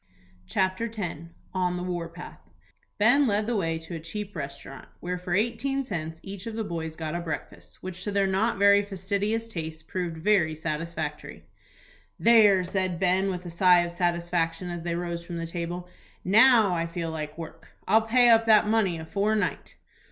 [0.47, 1.29] CHAPTER X.
[1.53, 2.39] ON THE WAR PATH.
[2.97, 6.63] Ben led the way to a cheap restaurant, where for eighteen cents each of the
[6.63, 11.45] boys got a breakfast, which to their not very fastidious tastes proved very satisfactory.
[12.17, 15.87] "There," said Ben, with a sigh of satisfaction, as they rose from the table,
[16.23, 19.75] "now I feel like work; I'll pay up that money afore night."